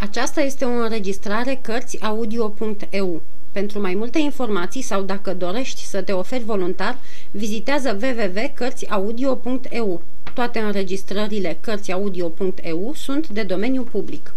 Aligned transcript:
Aceasta 0.00 0.40
este 0.40 0.64
o 0.64 0.68
înregistrare 0.68 1.58
Cărțiaudio.eu. 1.62 3.22
Pentru 3.52 3.80
mai 3.80 3.94
multe 3.94 4.18
informații 4.18 4.82
sau 4.82 5.02
dacă 5.02 5.34
dorești 5.34 5.84
să 5.84 6.02
te 6.02 6.12
oferi 6.12 6.44
voluntar, 6.44 6.98
vizitează 7.30 7.98
www.cărțiaudio.eu. 8.02 10.02
Toate 10.34 10.58
înregistrările 10.58 11.58
Cărțiaudio.eu 11.60 12.92
sunt 12.94 13.28
de 13.28 13.42
domeniu 13.42 13.82
public. 13.82 14.34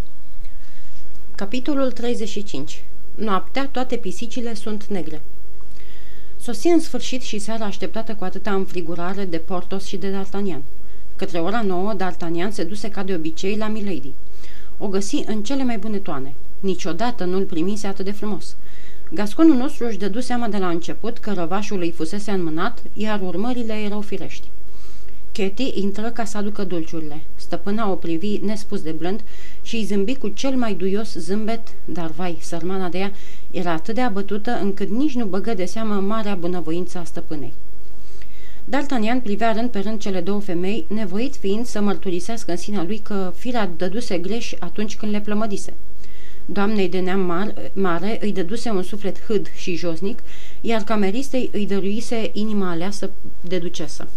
Capitolul 1.36 1.92
35. 1.92 2.84
Noaptea 3.16 3.70
toate 3.72 3.96
pisicile 3.96 4.54
sunt 4.54 4.86
negre. 4.86 5.22
Sosi 6.40 6.68
în 6.68 6.80
sfârșit 6.80 7.22
și 7.22 7.40
seara 7.40 7.66
așteptată 7.66 8.14
cu 8.14 8.24
atâta 8.24 8.54
înfrigurare 8.54 9.26
de 9.26 9.38
Portos 9.38 9.86
și 9.86 9.98
de 9.98 10.12
D'Artagnan. 10.12 10.62
Către 11.16 11.40
ora 11.40 11.62
nouă, 11.62 11.94
D'Artagnan 11.96 12.52
se 12.52 12.64
duse 12.64 12.90
ca 12.90 13.04
de 13.04 13.14
obicei 13.14 13.58
la 13.58 13.68
Milady. 13.68 14.12
O 14.84 14.88
găsi 14.88 15.24
în 15.26 15.44
cele 15.44 15.64
mai 15.64 15.78
bune 15.78 15.98
toane. 15.98 16.34
Niciodată 16.60 17.24
nu-l 17.24 17.44
primise 17.44 17.88
atât 17.88 18.06
de 18.06 18.12
frumos. 18.12 18.56
Gasconul 19.14 19.56
nostru 19.56 19.86
își 19.86 19.98
dădu 19.98 20.20
seama 20.20 20.48
de 20.48 20.58
la 20.58 20.68
început 20.70 21.18
că 21.18 21.34
răvașul 21.34 21.80
îi 21.80 21.92
fusese 21.92 22.32
înmânat, 22.32 22.82
iar 22.94 23.22
urmările 23.22 23.74
erau 23.74 24.02
firești. 24.02 24.48
Katie 25.32 25.72
intră 25.74 26.10
ca 26.10 26.26
să 26.26 26.38
aducă 26.38 26.64
dulciurile. 26.64 27.22
Stăpâna 27.36 27.92
o 27.92 27.96
privi 27.96 28.38
nespus 28.38 28.82
de 28.82 28.92
blând 28.92 29.22
și 29.62 29.76
îi 29.76 29.84
zâmbi 29.84 30.16
cu 30.16 30.28
cel 30.28 30.56
mai 30.56 30.74
duios 30.74 31.14
zâmbet, 31.14 31.68
dar 31.86 32.12
vai, 32.12 32.38
sărmana 32.42 32.90
de 32.90 32.98
ea 32.98 33.12
era 33.52 33.72
atât 33.72 33.96
de 33.96 34.02
abătută 34.02 34.60
încât 34.62 34.90
nici 34.90 35.16
nu 35.16 35.26
băgă 35.26 35.54
de 35.54 35.66
seamă 35.66 35.94
marea 35.94 36.36
bunăvoință 36.36 36.98
a 36.98 37.04
stăpânei. 37.04 37.54
D'Artagnan 38.70 39.22
privea 39.24 39.52
rând 39.52 39.70
pe 39.70 39.80
rând 39.80 40.00
cele 40.00 40.22
două 40.22 40.40
femei, 40.40 40.86
nevoit 40.88 41.36
fiind 41.36 41.66
să 41.66 41.82
mărturisească 41.82 42.52
în 42.52 42.58
sinea 42.58 42.84
lui 42.84 42.98
că 42.98 43.34
firea 43.36 43.72
dăduse 43.78 44.18
greș 44.18 44.54
atunci 44.60 44.96
când 44.96 45.12
le 45.12 45.22
plămădise. 45.22 45.74
Doamnei 46.46 46.90
de 46.90 47.00
neam 47.00 47.20
mar, 47.20 47.54
mare 47.74 48.18
îi 48.22 48.32
dăduse 48.32 48.70
un 48.70 48.84
suflet 48.84 49.24
hâd 49.26 49.52
și 49.56 49.76
josnic, 49.76 50.24
iar 50.62 50.82
cameristei 50.82 51.50
îi 51.54 51.68
dăruise 51.68 52.30
inima 52.34 52.70
aleasă 52.70 53.12
de 53.42 53.58
ducesă. 53.58 54.08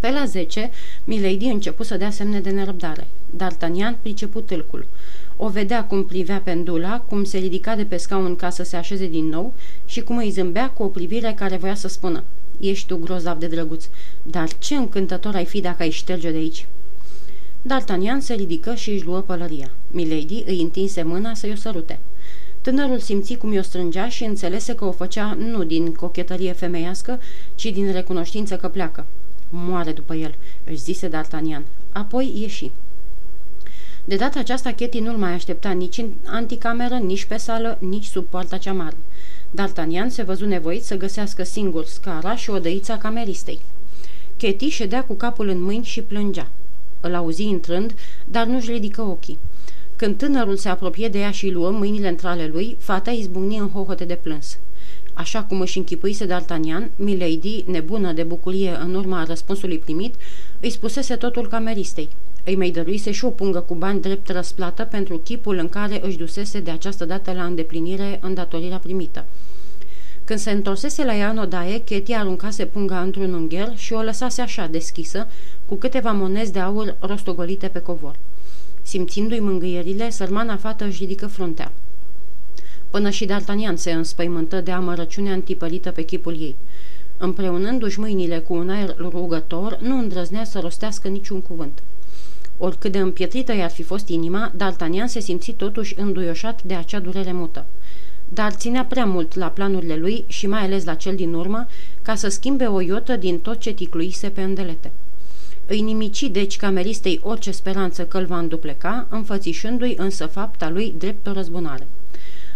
Pe 0.00 0.10
la 0.10 0.24
zece, 0.24 0.70
Milady 1.04 1.44
începu 1.44 1.82
să 1.82 1.96
dea 1.96 2.10
semne 2.10 2.40
de 2.40 2.50
nerăbdare. 2.50 3.06
D'Artagnan 3.36 4.02
priceput 4.02 4.46
tâlcul. 4.46 4.86
O 5.36 5.48
vedea 5.48 5.84
cum 5.84 6.04
privea 6.04 6.40
pendula, 6.44 7.00
cum 7.00 7.24
se 7.24 7.38
ridica 7.38 7.76
de 7.76 7.84
pe 7.84 7.96
scaun 7.96 8.36
ca 8.36 8.50
să 8.50 8.62
se 8.62 8.76
așeze 8.76 9.06
din 9.06 9.28
nou 9.28 9.54
și 9.86 10.00
cum 10.00 10.16
îi 10.16 10.30
zâmbea 10.30 10.70
cu 10.70 10.82
o 10.82 10.86
privire 10.86 11.34
care 11.36 11.56
voia 11.56 11.74
să 11.74 11.88
spună– 11.88 12.24
Ești 12.60 12.86
tu 12.86 12.96
grozav 12.96 13.38
de 13.38 13.46
drăguț, 13.46 13.84
dar 14.22 14.48
ce 14.58 14.74
încântător 14.74 15.34
ai 15.34 15.44
fi 15.44 15.60
dacă 15.60 15.82
ai 15.82 15.90
șterge 15.90 16.30
de 16.30 16.36
aici?" 16.36 16.66
D'Artagnan 17.62 18.20
se 18.20 18.34
ridică 18.34 18.74
și 18.74 18.90
își 18.90 19.04
luă 19.04 19.20
pălăria. 19.20 19.70
Milady 19.90 20.42
îi 20.46 20.60
întinse 20.60 21.02
mâna 21.02 21.34
să-i 21.34 21.50
o 21.50 21.54
sărute. 21.54 21.98
Tânărul 22.60 22.98
simți 22.98 23.34
cum 23.34 23.52
i-o 23.52 23.62
strângea 23.62 24.08
și 24.08 24.24
înțelese 24.24 24.74
că 24.74 24.84
o 24.84 24.92
făcea 24.92 25.36
nu 25.38 25.64
din 25.64 25.94
cochetărie 25.94 26.52
femeiască, 26.52 27.20
ci 27.54 27.64
din 27.64 27.92
recunoștință 27.92 28.56
că 28.56 28.68
pleacă. 28.68 29.06
Moare 29.48 29.92
după 29.92 30.14
el, 30.14 30.34
își 30.64 30.76
zise 30.76 31.08
D'Artagnan. 31.08 31.62
Apoi 31.92 32.32
ieși. 32.34 32.70
De 34.04 34.16
data 34.16 34.38
aceasta, 34.38 34.72
Chetty 34.72 34.98
nu-l 34.98 35.16
mai 35.16 35.32
aștepta 35.32 35.70
nici 35.70 35.98
în 35.98 36.10
anticameră, 36.24 36.94
nici 36.94 37.24
pe 37.24 37.36
sală, 37.36 37.78
nici 37.80 38.04
sub 38.04 38.24
poarta 38.24 38.56
cea 38.56 38.72
mare. 38.72 38.96
D'Artagnan 39.56 40.08
se 40.08 40.22
văzu 40.22 40.46
nevoit 40.46 40.84
să 40.84 40.96
găsească 40.96 41.42
singur 41.42 41.84
scara 41.84 42.36
și 42.36 42.50
odăița 42.50 42.98
cameristei. 42.98 43.60
Ketty 44.36 44.68
ședea 44.68 45.04
cu 45.04 45.14
capul 45.14 45.48
în 45.48 45.62
mâini 45.62 45.84
și 45.84 46.02
plângea. 46.02 46.48
Îl 47.00 47.14
auzi 47.14 47.42
intrând, 47.42 47.94
dar 48.24 48.46
nu-și 48.46 48.70
ridică 48.70 49.02
ochii. 49.02 49.38
Când 49.96 50.16
tânărul 50.16 50.56
se 50.56 50.68
apropie 50.68 51.08
de 51.08 51.18
ea 51.18 51.30
și 51.30 51.50
luă 51.50 51.70
mâinile 51.70 52.08
între 52.08 52.28
ale 52.28 52.46
lui, 52.46 52.76
fata 52.78 53.10
izbucni 53.10 53.56
în 53.56 53.70
hohote 53.70 54.04
de 54.04 54.14
plâns. 54.14 54.58
Așa 55.12 55.42
cum 55.42 55.60
își 55.60 55.78
închipuise 55.78 56.26
D'Artagnan, 56.26 56.90
Milady, 56.96 57.64
nebună 57.66 58.12
de 58.12 58.22
bucurie 58.22 58.76
în 58.80 58.94
urma 58.94 59.24
răspunsului 59.24 59.78
primit, 59.78 60.14
îi 60.60 60.70
spusese 60.70 61.16
totul 61.16 61.48
cameristei. 61.48 62.08
Îi 62.44 62.56
mai 62.56 62.70
dăruise 62.70 63.10
și 63.10 63.24
o 63.24 63.30
pungă 63.30 63.60
cu 63.60 63.74
bani 63.74 64.00
drept 64.00 64.28
răsplată 64.28 64.84
pentru 64.84 65.18
chipul 65.18 65.56
în 65.56 65.68
care 65.68 66.00
își 66.06 66.16
dusese 66.16 66.60
de 66.60 66.70
această 66.70 67.04
dată 67.04 67.32
la 67.32 67.44
îndeplinire 67.44 68.18
îndatorirea 68.22 68.78
primită. 68.78 69.24
Când 70.24 70.38
se 70.38 70.50
întorsese 70.50 71.04
la 71.04 71.16
ea 71.16 71.28
în 71.28 71.38
odaie, 71.38 71.82
Katie 71.84 72.14
aruncase 72.14 72.64
punga 72.64 73.00
într-un 73.00 73.34
ungher 73.34 73.72
și 73.76 73.92
o 73.92 74.00
lăsase 74.00 74.40
așa 74.40 74.66
deschisă, 74.66 75.26
cu 75.66 75.74
câteva 75.74 76.12
monezi 76.12 76.52
de 76.52 76.58
aur 76.58 76.96
rostogolite 77.00 77.68
pe 77.68 77.78
covor. 77.78 78.16
Simțindu-i 78.82 79.40
mângâierile, 79.40 80.10
sărmana 80.10 80.56
fată 80.56 80.84
își 80.84 80.98
ridică 80.98 81.26
fruntea. 81.26 81.72
Până 82.90 83.10
și 83.10 83.26
D'Artagnan 83.26 83.74
se 83.74 83.92
înspăimântă 83.92 84.60
de 84.60 84.70
amărăciunea 84.70 85.32
întipărită 85.32 85.90
pe 85.90 86.02
chipul 86.02 86.40
ei. 86.40 86.56
Împreunându-și 87.16 88.00
mâinile 88.00 88.38
cu 88.38 88.54
un 88.54 88.70
aer 88.70 88.94
rugător, 88.98 89.78
nu 89.80 89.98
îndrăznea 89.98 90.44
să 90.44 90.58
rostească 90.58 91.08
niciun 91.08 91.40
cuvânt. 91.40 91.82
Oricât 92.62 92.92
de 92.92 92.98
împietrită 92.98 93.54
i-ar 93.54 93.70
fi 93.70 93.82
fost 93.82 94.08
inima, 94.08 94.52
D'Artagnan 94.56 95.06
se 95.06 95.20
simți 95.20 95.50
totuși 95.50 95.94
înduioșat 95.98 96.62
de 96.62 96.74
acea 96.74 96.98
durere 96.98 97.32
mută. 97.32 97.66
Dar 98.28 98.52
ținea 98.52 98.84
prea 98.84 99.04
mult 99.04 99.34
la 99.34 99.46
planurile 99.46 99.96
lui 99.96 100.24
și 100.26 100.46
mai 100.46 100.60
ales 100.60 100.84
la 100.84 100.94
cel 100.94 101.14
din 101.14 101.34
urmă, 101.34 101.66
ca 102.02 102.14
să 102.14 102.28
schimbe 102.28 102.64
o 102.64 102.80
iotă 102.80 103.16
din 103.16 103.38
tot 103.38 103.58
ce 103.58 103.72
ticluise 103.72 104.28
pe 104.28 104.42
îndelete. 104.42 104.92
Îi 105.66 105.80
nimici 105.80 106.22
deci 106.22 106.56
cameristei 106.56 107.20
orice 107.22 107.50
speranță 107.50 108.04
că 108.04 108.18
îl 108.18 108.24
va 108.24 108.38
îndupleca, 108.38 109.06
înfățișându-i 109.10 109.94
însă 109.98 110.26
fapta 110.26 110.70
lui 110.70 110.94
drept 110.98 111.26
o 111.26 111.32
răzbunare. 111.32 111.86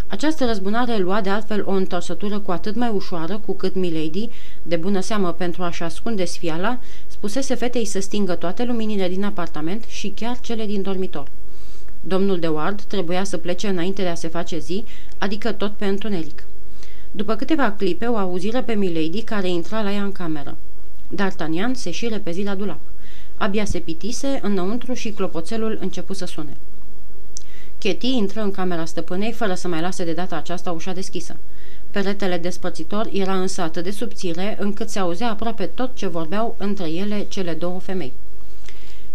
Această 0.07 0.45
răzbunare 0.45 0.97
lua 0.97 1.21
de 1.21 1.29
altfel 1.29 1.63
o 1.67 1.71
întorsătură 1.71 2.39
cu 2.39 2.51
atât 2.51 2.75
mai 2.75 2.89
ușoară 2.89 3.41
cu 3.47 3.53
cât 3.53 3.75
Milady, 3.75 4.29
de 4.63 4.77
bună 4.77 5.01
seamă 5.01 5.33
pentru 5.33 5.63
a-și 5.63 5.83
ascunde 5.83 6.25
sfiala, 6.25 6.79
spusese 7.25 7.55
fetei 7.55 7.85
să 7.85 8.01
stingă 8.01 8.35
toate 8.35 8.65
luminile 8.65 9.09
din 9.09 9.25
apartament 9.25 9.85
și 9.89 10.13
chiar 10.17 10.41
cele 10.41 10.67
din 10.67 10.83
dormitor. 10.83 11.29
Domnul 12.01 12.39
de 12.39 12.47
Ward 12.47 12.83
trebuia 12.83 13.25
să 13.25 13.37
plece 13.37 13.69
înainte 13.69 14.03
de 14.03 14.09
a 14.09 14.15
se 14.15 14.29
face 14.29 14.59
zi, 14.59 14.85
adică 15.19 15.53
tot 15.53 15.73
pe 15.73 15.87
întuneric. 15.87 16.45
După 17.11 17.35
câteva 17.35 17.73
clipe 17.73 18.07
o 18.07 18.17
auziră 18.17 18.63
pe 18.63 18.75
Milady 18.75 19.23
care 19.23 19.49
intra 19.49 19.83
la 19.83 19.93
ea 19.93 20.03
în 20.03 20.13
cameră. 20.13 20.57
D'Artagnan 21.15 21.73
se 21.73 21.91
și 21.91 22.09
repezi 22.09 22.43
la 22.43 22.55
dulap. 22.55 22.81
Abia 23.37 23.65
se 23.65 23.79
pitise 23.79 24.39
înăuntru 24.43 24.95
și 24.95 25.11
clopoțelul 25.11 25.79
începu 25.81 26.13
să 26.13 26.25
sune. 26.25 26.57
Chetty 27.79 28.17
intră 28.17 28.43
în 28.43 28.51
camera 28.51 28.85
stăpânei 28.85 29.33
fără 29.33 29.55
să 29.55 29.69
mai 29.69 29.81
lase 29.81 30.05
de 30.05 30.13
data 30.13 30.37
aceasta 30.37 30.71
ușa 30.71 30.93
deschisă. 30.93 31.37
Peretele 31.95 32.39
despărțitor 32.39 33.09
era 33.13 33.35
însă 33.35 33.61
atât 33.61 33.85
de 33.85 33.91
subțire 33.91 34.57
încât 34.61 34.89
se 34.89 34.99
auzea 34.99 35.31
aproape 35.31 35.65
tot 35.65 35.95
ce 35.95 36.07
vorbeau 36.07 36.55
între 36.59 36.91
ele 36.91 37.27
cele 37.29 37.53
două 37.53 37.81
femei. 37.81 38.13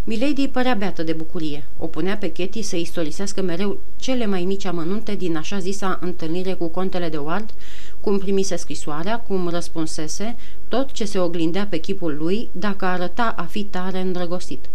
Milady 0.03 0.47
părea 0.47 0.73
beată 0.73 1.03
de 1.03 1.13
bucurie. 1.13 1.65
O 1.77 1.85
punea 1.85 2.17
pe 2.17 2.31
Ketty 2.31 2.61
să 2.61 2.75
istorisească 2.75 3.41
mereu 3.41 3.79
cele 3.97 4.25
mai 4.25 4.43
mici 4.43 4.65
amănunte 4.65 5.15
din 5.15 5.35
așa 5.35 5.59
zisa 5.59 5.99
întâlnire 6.01 6.53
cu 6.53 6.67
contele 6.67 7.09
de 7.09 7.17
Ward, 7.17 7.53
cum 8.01 8.17
primise 8.17 8.55
scrisoarea, 8.55 9.19
cum 9.19 9.47
răspunsese, 9.49 10.35
tot 10.67 10.91
ce 10.91 11.05
se 11.05 11.19
oglindea 11.19 11.67
pe 11.69 11.77
chipul 11.77 12.15
lui, 12.17 12.49
dacă 12.51 12.85
arăta 12.85 13.33
a 13.37 13.43
fi 13.43 13.63
tare 13.63 13.99
îndrăgostit. 13.99 14.69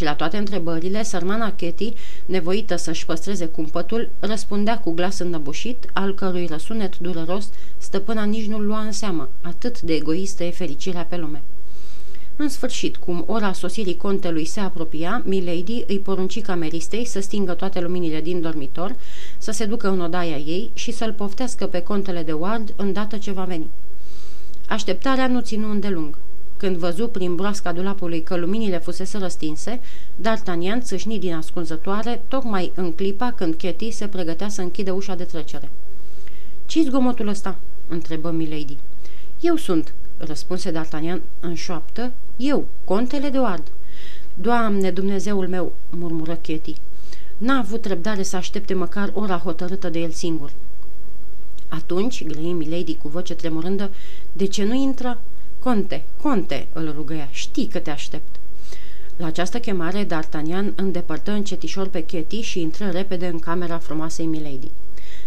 Și 0.00 0.06
la 0.06 0.14
toate 0.14 0.36
întrebările, 0.36 1.02
sărmana 1.02 1.52
Ketty, 1.52 1.92
nevoită 2.26 2.76
să-și 2.76 3.06
păstreze 3.06 3.46
cumpătul, 3.46 4.08
răspundea 4.20 4.78
cu 4.78 4.90
glas 4.90 5.18
înnăbușit, 5.18 5.90
al 5.92 6.14
cărui 6.14 6.46
răsunet 6.46 6.98
dureros 6.98 7.48
stăpâna 7.78 8.24
nici 8.24 8.46
nu-l 8.46 8.66
lua 8.66 8.80
în 8.80 8.92
seamă, 8.92 9.28
atât 9.42 9.80
de 9.80 9.94
egoistă 9.94 10.44
e 10.44 10.50
fericirea 10.50 11.02
pe 11.04 11.16
lume. 11.16 11.42
În 12.36 12.48
sfârșit, 12.48 12.96
cum 12.96 13.24
ora 13.26 13.52
sosirii 13.52 13.96
contelui 13.96 14.44
se 14.44 14.60
apropia, 14.60 15.22
Milady 15.24 15.84
îi 15.86 15.98
porunci 15.98 16.40
cameristei 16.40 17.04
să 17.04 17.20
stingă 17.20 17.52
toate 17.52 17.80
luminile 17.80 18.20
din 18.20 18.40
dormitor, 18.40 18.96
să 19.38 19.50
se 19.50 19.64
ducă 19.64 19.88
în 19.88 20.00
odaia 20.00 20.36
ei 20.36 20.70
și 20.74 20.92
să-l 20.92 21.12
poftească 21.12 21.66
pe 21.66 21.80
contele 21.80 22.22
de 22.22 22.32
Ward 22.32 22.72
îndată 22.76 23.16
ce 23.16 23.30
va 23.30 23.44
veni. 23.44 23.66
Așteptarea 24.68 25.26
nu 25.26 25.40
ținu 25.40 25.70
îndelung. 25.70 26.14
Când 26.60 26.76
văzu 26.76 27.08
prin 27.08 27.34
broasca 27.34 27.72
dulapului 27.72 28.22
că 28.22 28.36
luminile 28.36 28.78
fusese 28.78 29.18
răstinse, 29.18 29.80
D'Artagnan 30.20 30.80
țâșni 30.82 31.18
din 31.18 31.34
ascunzătoare, 31.34 32.20
tocmai 32.28 32.72
în 32.74 32.92
clipa 32.92 33.32
când 33.32 33.54
Ketty 33.54 33.90
se 33.90 34.06
pregătea 34.06 34.48
să 34.48 34.60
închide 34.60 34.90
ușa 34.90 35.14
de 35.14 35.24
trecere. 35.24 35.70
Ce-i 36.66 36.84
zgomotul 36.84 37.28
ăsta?" 37.28 37.56
întrebă 37.88 38.30
Milady. 38.30 38.76
Eu 39.40 39.56
sunt," 39.56 39.94
răspunse 40.16 40.72
D'Artagnan 40.72 41.20
în 41.40 41.54
șoaptă, 41.54 42.12
eu, 42.36 42.64
contele 42.84 43.28
de 43.28 43.38
Oard. 43.38 43.66
Doamne, 44.34 44.90
Dumnezeul 44.90 45.48
meu, 45.48 45.72
murmură 45.90 46.34
Chetty. 46.34 46.74
N-a 47.38 47.58
avut 47.58 47.84
răbdare 47.84 48.22
să 48.22 48.36
aștepte 48.36 48.74
măcar 48.74 49.10
ora 49.14 49.36
hotărâtă 49.36 49.88
de 49.88 49.98
el 49.98 50.10
singur. 50.10 50.52
Atunci, 51.68 52.24
grăi 52.24 52.52
Milady 52.52 52.96
cu 52.96 53.08
voce 53.08 53.34
tremurândă, 53.34 53.90
de 54.32 54.46
ce 54.46 54.64
nu 54.64 54.74
intră? 54.74 55.18
Conte, 55.62 56.04
conte, 56.22 56.66
îl 56.72 56.92
rugăia, 56.96 57.28
știi 57.30 57.66
că 57.66 57.78
te 57.78 57.90
aștept. 57.90 58.36
La 59.16 59.26
această 59.26 59.58
chemare, 59.58 60.06
D'Artagnan 60.06 60.74
îndepărtă 60.74 61.30
încetișor 61.30 61.88
pe 61.88 62.04
Chetty 62.04 62.40
și 62.40 62.60
intră 62.60 62.88
repede 62.90 63.26
în 63.26 63.38
camera 63.38 63.78
frumoasei 63.78 64.26
Milady. 64.26 64.70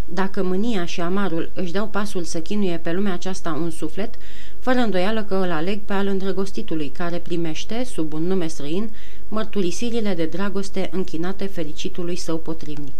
Dacă 0.05 0.43
mânia 0.43 0.85
și 0.85 1.01
amarul 1.01 1.51
își 1.53 1.71
dau 1.71 1.87
pasul 1.87 2.23
să 2.23 2.39
chinuie 2.39 2.77
pe 2.77 2.91
lumea 2.91 3.13
aceasta 3.13 3.59
un 3.61 3.69
suflet, 3.69 4.13
fără 4.59 4.79
îndoială 4.79 5.23
că 5.23 5.35
îl 5.35 5.51
aleg 5.51 5.79
pe 5.79 5.93
al 5.93 6.07
îndrăgostitului, 6.07 6.89
care 6.89 7.17
primește, 7.17 7.83
sub 7.83 8.13
un 8.13 8.23
nume 8.23 8.47
străin, 8.47 8.89
mărturisirile 9.27 10.13
de 10.13 10.25
dragoste 10.25 10.89
închinate 10.91 11.45
fericitului 11.45 12.15
său 12.15 12.37
potrivnic. 12.37 12.93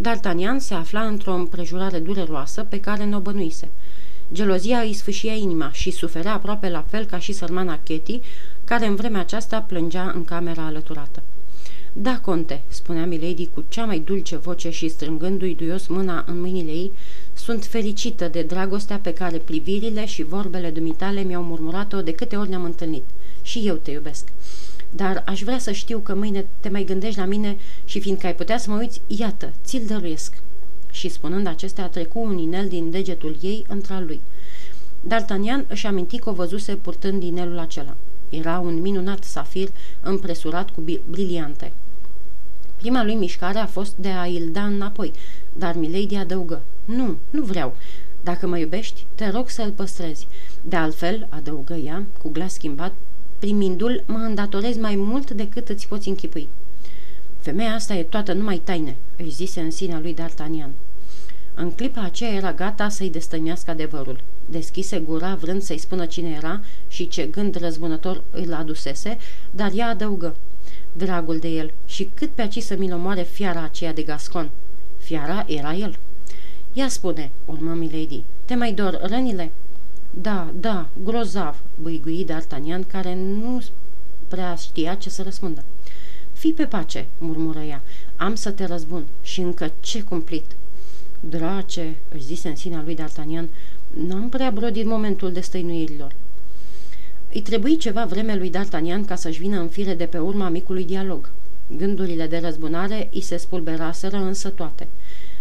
D'Artagnan 0.00 0.58
se 0.58 0.74
afla 0.74 1.00
într-o 1.00 1.34
împrejurare 1.34 1.98
dureroasă 1.98 2.66
pe 2.68 2.80
care 2.80 3.04
nu 3.04 3.16
o 3.16 3.20
bănuise. 3.20 3.68
Gelozia 4.34 4.80
îi 4.80 4.92
sfâșia 4.92 5.32
inima 5.32 5.72
și 5.72 5.90
suferea 5.90 6.32
aproape 6.32 6.68
la 6.68 6.84
fel 6.88 7.04
ca 7.04 7.18
și 7.18 7.32
sărmana 7.32 7.78
Chetty, 7.82 8.20
care 8.64 8.86
în 8.86 8.94
vremea 8.94 9.20
aceasta 9.20 9.60
plângea 9.60 10.12
în 10.14 10.24
camera 10.24 10.64
alăturată. 10.64 11.22
Da, 11.92 12.18
conte," 12.18 12.62
spunea 12.68 13.06
Milady 13.06 13.48
cu 13.54 13.64
cea 13.68 13.84
mai 13.84 13.98
dulce 13.98 14.36
voce 14.36 14.70
și 14.70 14.88
strângându-i 14.88 15.54
duios 15.54 15.86
mâna 15.86 16.24
în 16.26 16.40
mâinile 16.40 16.70
ei, 16.70 16.90
sunt 17.34 17.64
fericită 17.64 18.28
de 18.28 18.42
dragostea 18.42 18.98
pe 18.98 19.12
care 19.12 19.36
privirile 19.36 20.06
și 20.06 20.22
vorbele 20.22 20.70
dumitale 20.70 21.22
mi-au 21.22 21.42
murmurat-o 21.42 22.02
de 22.02 22.12
câte 22.12 22.36
ori 22.36 22.48
ne-am 22.48 22.64
întâlnit. 22.64 23.04
Și 23.42 23.58
eu 23.66 23.74
te 23.74 23.90
iubesc. 23.90 24.28
Dar 24.90 25.22
aș 25.26 25.42
vrea 25.42 25.58
să 25.58 25.72
știu 25.72 25.98
că 25.98 26.14
mâine 26.14 26.46
te 26.60 26.68
mai 26.68 26.84
gândești 26.84 27.18
la 27.18 27.24
mine 27.24 27.56
și 27.84 28.00
fiindcă 28.00 28.26
ai 28.26 28.34
putea 28.34 28.58
să 28.58 28.70
mă 28.70 28.76
uiți, 28.78 29.00
iată, 29.06 29.52
ți-l 29.64 29.82
dăruiesc." 29.86 30.32
Și 30.94 31.08
spunând 31.08 31.46
acestea, 31.46 31.88
trecu 31.88 32.20
un 32.20 32.38
inel 32.38 32.68
din 32.68 32.90
degetul 32.90 33.36
ei 33.40 33.64
între 33.68 34.00
lui. 34.06 34.20
D'Artagnan 35.08 35.66
își 35.66 35.86
aminti 35.86 36.18
că 36.18 36.30
o 36.30 36.32
văzuse 36.32 36.74
purtând 36.74 37.22
inelul 37.22 37.58
acela. 37.58 37.96
Era 38.28 38.58
un 38.58 38.80
minunat 38.80 39.24
safir 39.24 39.68
împresurat 40.00 40.70
cu 40.70 40.82
briliante. 41.10 41.72
Prima 42.76 43.04
lui 43.04 43.14
mișcare 43.14 43.58
a 43.58 43.66
fost 43.66 43.96
de 43.96 44.08
a 44.08 44.22
îl 44.24 44.48
da 44.52 44.64
înapoi, 44.64 45.12
dar 45.52 45.76
Milady 45.76 46.14
adăugă. 46.14 46.62
Nu, 46.84 47.16
nu 47.30 47.42
vreau. 47.42 47.76
Dacă 48.22 48.46
mă 48.46 48.58
iubești, 48.58 49.06
te 49.14 49.28
rog 49.28 49.48
să-l 49.48 49.70
păstrezi. 49.70 50.26
De 50.60 50.76
altfel, 50.76 51.26
adăugă 51.30 51.74
ea, 51.74 52.04
cu 52.22 52.28
glas 52.28 52.52
schimbat, 52.52 52.92
primindu-l, 53.38 54.02
mă 54.06 54.18
îndatorez 54.18 54.76
mai 54.76 54.94
mult 54.96 55.30
decât 55.30 55.68
îți 55.68 55.88
poți 55.88 56.08
închipui. 56.08 56.48
Femeia 57.44 57.74
asta 57.74 57.94
e 57.94 58.02
toată 58.02 58.32
numai 58.32 58.56
taine, 58.56 58.96
își 59.16 59.30
zise 59.30 59.60
în 59.60 59.70
sinea 59.70 60.00
lui 60.00 60.14
D'Artagnan. 60.14 60.70
În 61.54 61.70
clipa 61.70 62.00
aceea 62.00 62.32
era 62.32 62.52
gata 62.52 62.88
să-i 62.88 63.10
destăinească 63.10 63.70
adevărul. 63.70 64.20
Deschise 64.50 64.98
gura 64.98 65.34
vrând 65.34 65.62
să-i 65.62 65.78
spună 65.78 66.06
cine 66.06 66.30
era 66.30 66.60
și 66.88 67.08
ce 67.08 67.26
gând 67.26 67.54
răzbunător 67.54 68.22
îl 68.30 68.54
adusese, 68.54 69.18
dar 69.50 69.70
ea 69.74 69.88
adăugă. 69.88 70.36
Dragul 70.92 71.38
de 71.38 71.48
el, 71.48 71.72
și 71.86 72.10
cât 72.14 72.30
pe 72.30 72.42
aci 72.42 72.62
să 72.62 72.76
mi-l 72.76 72.92
omoare 72.92 73.22
fiara 73.22 73.62
aceea 73.62 73.92
de 73.92 74.02
Gascon. 74.02 74.50
Fiara 74.98 75.44
era 75.48 75.74
el. 75.74 75.98
Ia 76.72 76.88
spune, 76.88 77.30
urmă 77.44 77.72
Milady, 77.72 78.22
te 78.44 78.54
mai 78.54 78.72
dor 78.72 79.00
rănile? 79.02 79.52
Da, 80.10 80.50
da, 80.60 80.88
grozav, 81.02 81.62
băigui 81.82 82.26
D'Artagnan, 82.26 82.86
care 82.86 83.14
nu 83.14 83.62
prea 84.28 84.54
știa 84.54 84.94
ce 84.94 85.10
să 85.10 85.22
răspundă. 85.22 85.64
Fii 86.44 86.52
pe 86.52 86.64
pace, 86.64 87.06
murmură 87.18 87.58
ea, 87.58 87.82
am 88.16 88.34
să 88.34 88.50
te 88.50 88.64
răzbun 88.64 89.04
și 89.22 89.40
încă 89.40 89.72
ce 89.80 90.02
cumplit. 90.02 90.44
Drace, 91.20 91.94
își 92.08 92.24
zise 92.24 92.48
în 92.48 92.56
sinea 92.56 92.82
lui 92.84 92.96
D'Artagnan, 92.96 93.48
n-am 94.08 94.28
prea 94.28 94.50
brodit 94.50 94.86
momentul 94.86 95.32
destăinuirilor. 95.32 96.12
Îi 97.32 97.40
trebuie 97.40 97.76
ceva 97.76 98.04
vreme 98.04 98.36
lui 98.36 98.50
D'Artagnan 98.50 99.06
ca 99.06 99.14
să-și 99.14 99.38
vină 99.38 99.60
în 99.60 99.68
fire 99.68 99.94
de 99.94 100.04
pe 100.04 100.18
urma 100.18 100.48
micului 100.48 100.84
dialog. 100.84 101.30
Gândurile 101.76 102.26
de 102.26 102.38
răzbunare 102.38 103.08
îi 103.12 103.20
se 103.20 103.36
spulberaseră 103.36 104.16
însă 104.16 104.48
toate. 104.48 104.88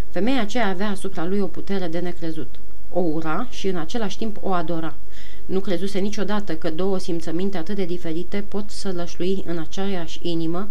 Femeia 0.10 0.42
aceea 0.42 0.68
avea 0.68 0.90
asupra 0.90 1.26
lui 1.26 1.40
o 1.40 1.48
putere 1.48 1.88
de 1.88 2.00
necrezut. 2.00 2.56
O 2.92 3.00
ura 3.00 3.48
și 3.50 3.68
în 3.68 3.78
același 3.78 4.18
timp 4.18 4.38
o 4.42 4.52
adora. 4.52 4.96
Nu 5.46 5.60
crezuse 5.60 6.00
niciodată 6.00 6.56
că 6.56 6.70
două 6.70 7.00
simțăminte 7.00 7.58
atât 7.58 7.76
de 7.76 7.86
diferite 7.86 8.44
pot 8.48 8.70
să 8.70 8.92
lășlui 8.92 9.44
în 9.48 9.58
aceeași 9.58 10.20
inimă, 10.22 10.70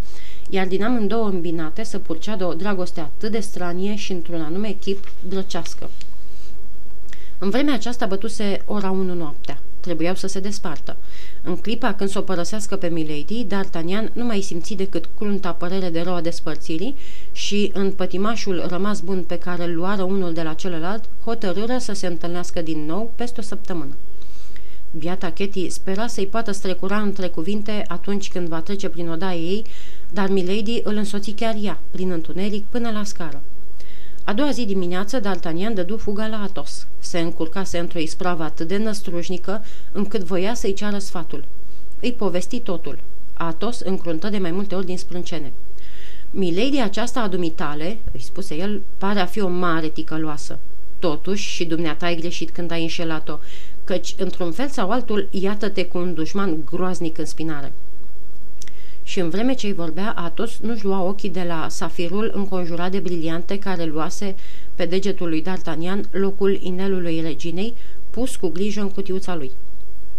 iar 0.50 0.66
din 0.66 0.84
amândouă 0.84 1.28
îmbinate 1.28 1.82
să 1.82 1.98
purceadă 1.98 2.44
o 2.44 2.54
dragoste 2.54 3.00
atât 3.00 3.30
de 3.30 3.40
stranie 3.40 3.96
și 3.96 4.12
într-un 4.12 4.40
anume 4.40 4.76
chip 4.80 5.04
drăcească. 5.28 5.90
În 7.38 7.50
vremea 7.50 7.74
aceasta 7.74 8.06
bătuse 8.06 8.62
ora 8.66 8.90
1 8.90 9.14
noaptea. 9.14 9.60
Trebuiau 9.80 10.14
să 10.14 10.26
se 10.26 10.40
despartă. 10.40 10.96
În 11.42 11.56
clipa 11.56 11.94
când 11.94 12.10
s-o 12.10 12.20
părăsească 12.20 12.76
pe 12.76 12.88
Milady, 12.88 13.46
D'Artagnan 13.46 14.12
nu 14.12 14.24
mai 14.24 14.40
simți 14.40 14.74
decât 14.74 15.08
crunta 15.16 15.52
părere 15.52 15.90
de 15.90 16.00
rău 16.00 16.14
a 16.14 16.20
despărțirii 16.20 16.96
și, 17.32 17.70
în 17.74 17.90
pătimașul 17.90 18.64
rămas 18.68 19.00
bun 19.00 19.22
pe 19.22 19.38
care 19.38 19.64
îl 19.64 19.74
luară 19.74 20.02
unul 20.02 20.32
de 20.32 20.42
la 20.42 20.52
celălalt, 20.54 21.04
hotărâră 21.24 21.78
să 21.78 21.92
se 21.92 22.06
întâlnească 22.06 22.62
din 22.62 22.84
nou 22.84 23.12
peste 23.16 23.40
o 23.40 23.42
săptămână. 23.42 23.96
Biata 24.98 25.30
Ketty 25.30 25.70
spera 25.70 26.06
să-i 26.06 26.26
poată 26.26 26.52
strecura 26.52 26.98
între 26.98 27.28
cuvinte 27.28 27.84
atunci 27.88 28.28
când 28.28 28.48
va 28.48 28.60
trece 28.60 28.88
prin 28.88 29.08
odaia 29.08 29.38
ei, 29.38 29.64
dar 30.10 30.28
Milady 30.28 30.80
îl 30.82 30.96
însoți 30.96 31.30
chiar 31.30 31.56
ea, 31.62 31.80
prin 31.90 32.10
întuneric, 32.10 32.64
până 32.64 32.90
la 32.90 33.04
scară. 33.04 33.42
A 34.24 34.32
doua 34.32 34.50
zi 34.50 34.64
dimineață, 34.64 35.20
D'Artagnan 35.20 35.74
dădu 35.74 35.96
fuga 35.96 36.26
la 36.26 36.42
Atos. 36.42 36.86
Se 36.98 37.18
încurcase 37.18 37.78
într-o 37.78 37.98
ispravă 37.98 38.42
atât 38.42 38.68
de 38.68 38.76
năstrușnică, 38.76 39.64
încât 39.92 40.22
voia 40.22 40.54
să-i 40.54 40.72
ceară 40.72 40.98
sfatul. 40.98 41.44
Îi 42.00 42.12
povesti 42.12 42.60
totul. 42.60 42.98
Atos 43.34 43.80
încruntă 43.80 44.28
de 44.28 44.38
mai 44.38 44.50
multe 44.50 44.74
ori 44.74 44.86
din 44.86 44.98
sprâncene. 44.98 45.52
Milady 46.30 46.78
aceasta 46.78 47.20
a 47.20 47.28
dumitale, 47.28 47.98
îi 48.12 48.20
spuse 48.20 48.54
el, 48.54 48.82
pare 48.98 49.20
a 49.20 49.26
fi 49.26 49.40
o 49.40 49.48
mare 49.48 49.88
ticăloasă. 49.88 50.58
Totuși, 50.98 51.48
și 51.48 51.64
dumneata 51.64 52.06
ai 52.06 52.16
greșit 52.16 52.50
când 52.50 52.70
ai 52.70 52.82
înșelat-o, 52.82 53.38
căci, 53.92 54.14
într-un 54.18 54.52
fel 54.52 54.68
sau 54.68 54.90
altul, 54.90 55.28
iată-te 55.30 55.84
cu 55.84 55.98
un 55.98 56.14
dușman 56.14 56.64
groaznic 56.64 57.18
în 57.18 57.24
spinare 57.24 57.72
și 59.02 59.20
în 59.20 59.28
vreme 59.28 59.54
ce 59.54 59.66
îi 59.66 59.72
vorbea, 59.72 60.12
Atos 60.16 60.58
nu-și 60.58 60.84
lua 60.84 61.02
ochii 61.02 61.30
de 61.30 61.42
la 61.42 61.66
safirul 61.68 62.30
înconjurat 62.34 62.90
de 62.90 62.98
briliante 62.98 63.58
care 63.58 63.84
luase 63.84 64.34
pe 64.74 64.84
degetul 64.84 65.28
lui 65.28 65.42
D'Artagnan 65.42 66.10
locul 66.10 66.58
inelului 66.62 67.20
reginei, 67.20 67.74
pus 68.10 68.36
cu 68.36 68.48
grijă 68.48 68.80
în 68.80 68.90
cutiuța 68.90 69.34
lui. 69.34 69.50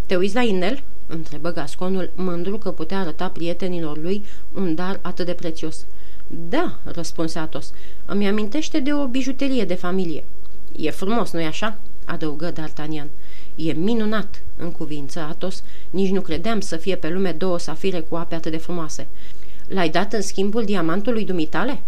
Te 0.05 0.15
uiți 0.15 0.35
la 0.35 0.41
inel?" 0.41 0.83
întrebă 1.07 1.51
gasconul, 1.51 2.11
mândru 2.15 2.57
că 2.57 2.71
putea 2.71 2.99
arăta 2.99 3.27
prietenilor 3.27 3.97
lui 3.97 4.23
un 4.53 4.75
dar 4.75 4.99
atât 5.01 5.25
de 5.25 5.33
prețios. 5.33 5.85
Da," 6.49 6.79
răspunse 6.83 7.39
Atos, 7.39 7.73
îmi 8.05 8.27
amintește 8.27 8.79
de 8.79 8.93
o 8.93 9.07
bijuterie 9.07 9.65
de 9.65 9.75
familie." 9.75 10.23
E 10.77 10.89
frumos, 10.89 11.31
nu-i 11.31 11.45
așa?" 11.45 11.77
Adăugă 12.05 12.51
D'Artagnan. 12.51 13.07
E 13.55 13.73
minunat, 13.73 14.41
în 14.57 14.71
cuvință 14.71 15.19
Atos, 15.19 15.63
nici 15.89 16.09
nu 16.09 16.21
credeam 16.21 16.59
să 16.59 16.75
fie 16.75 16.95
pe 16.95 17.09
lume 17.09 17.31
două 17.31 17.59
safire 17.59 17.99
cu 17.99 18.15
ape 18.15 18.35
atât 18.35 18.51
de 18.51 18.57
frumoase. 18.57 19.07
L-ai 19.67 19.89
dat 19.89 20.13
în 20.13 20.21
schimbul 20.21 20.63
diamantului 20.63 21.25
dumitale? 21.25 21.79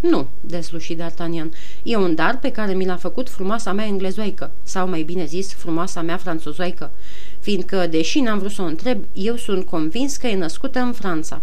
Nu, 0.00 0.26
desluși 0.40 0.94
D'Artagnan. 0.94 1.48
E 1.82 1.96
un 1.96 2.14
dar 2.14 2.38
pe 2.38 2.50
care 2.50 2.72
mi 2.72 2.86
l-a 2.86 2.96
făcut 2.96 3.28
frumoasa 3.28 3.72
mea 3.72 3.86
englezoaică, 3.86 4.50
sau 4.62 4.88
mai 4.88 5.02
bine 5.02 5.24
zis, 5.24 5.52
frumoasa 5.52 6.02
mea 6.02 6.16
franțuzoaică, 6.16 6.90
fiindcă, 7.40 7.86
deși 7.86 8.20
n-am 8.20 8.38
vrut 8.38 8.50
să 8.50 8.62
o 8.62 8.64
întreb, 8.64 9.04
eu 9.12 9.36
sunt 9.36 9.66
convins 9.66 10.16
că 10.16 10.26
e 10.26 10.36
născută 10.36 10.78
în 10.78 10.92
Franța. 10.92 11.40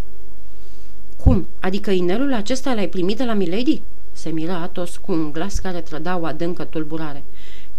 Cum? 1.16 1.46
Adică 1.60 1.90
inelul 1.90 2.32
acesta 2.32 2.74
l-ai 2.74 2.88
primit 2.88 3.16
de 3.16 3.24
la 3.24 3.34
Milady? 3.34 3.82
Se 4.12 4.28
miră 4.28 4.52
Atos 4.52 4.96
cu 4.96 5.12
un 5.12 5.32
glas 5.32 5.58
care 5.58 5.80
trăda 5.80 6.18
o 6.18 6.24
adâncă 6.24 6.64
tulburare. 6.64 7.24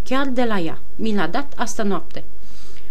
Chiar 0.04 0.28
de 0.28 0.44
la 0.44 0.60
ea. 0.60 0.80
Mi 0.96 1.16
l-a 1.16 1.28
dat 1.28 1.54
asta 1.56 1.84
noapte. 1.84 2.24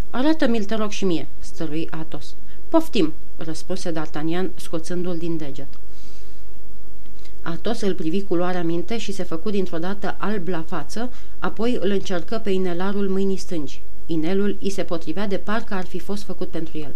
Arată-mi-l, 0.09 0.63
te 0.63 0.75
rog, 0.75 0.89
și 0.89 1.05
mie, 1.05 1.27
stărui 1.39 1.87
Atos. 1.91 2.35
Poftim, 2.69 3.13
răspunse 3.37 3.91
D'Artagnan, 3.91 4.49
scoțându-l 4.55 5.17
din 5.17 5.37
deget. 5.37 5.67
Atos 7.41 7.81
îl 7.81 7.93
privi 7.93 8.23
cu 8.23 8.35
luarea 8.35 8.63
minte 8.63 8.97
și 8.97 9.11
se 9.11 9.23
făcu 9.23 9.49
dintr-o 9.49 9.77
dată 9.77 10.15
alb 10.17 10.47
la 10.47 10.63
față, 10.67 11.11
apoi 11.39 11.77
îl 11.79 11.89
încercă 11.89 12.41
pe 12.43 12.49
inelarul 12.49 13.09
mâinii 13.09 13.37
stângi. 13.37 13.81
Inelul 14.05 14.57
îi 14.61 14.69
se 14.69 14.83
potrivea 14.83 15.27
de 15.27 15.37
parcă 15.37 15.73
ar 15.73 15.85
fi 15.85 15.99
fost 15.99 16.23
făcut 16.23 16.47
pentru 16.47 16.77
el. 16.77 16.95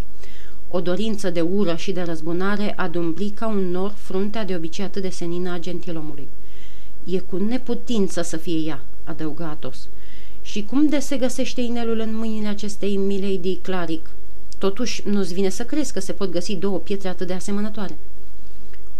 O 0.69 0.81
dorință 0.81 1.29
de 1.29 1.41
ură 1.41 1.75
și 1.75 1.91
de 1.91 2.01
răzbunare 2.01 2.73
adumbli 2.75 3.29
ca 3.29 3.47
un 3.47 3.71
nor 3.71 3.91
fruntea 3.91 4.45
de 4.45 4.55
obicei 4.55 4.85
atât 4.85 5.01
de 5.01 5.09
senină 5.09 5.51
a 5.51 5.59
gentilomului. 5.59 6.27
E 7.09 7.19
cu 7.19 7.37
neputință 7.37 8.21
să 8.21 8.37
fie 8.37 8.57
ea, 8.57 8.81
adăugă 9.03 9.43
Atos. 9.43 9.87
Și 10.41 10.63
cum 10.63 10.87
de 10.87 10.99
se 10.99 11.17
găsește 11.17 11.61
inelul 11.61 11.99
în 11.99 12.15
mâinile 12.15 12.47
acestei 12.47 12.95
Milady 12.97 13.55
Claric? 13.55 14.09
Totuși, 14.57 15.01
nu-ți 15.05 15.33
vine 15.33 15.49
să 15.49 15.63
crezi 15.63 15.93
că 15.93 15.99
se 15.99 16.11
pot 16.11 16.31
găsi 16.31 16.55
două 16.55 16.77
pietre 16.77 17.07
atât 17.07 17.27
de 17.27 17.33
asemănătoare. 17.33 17.97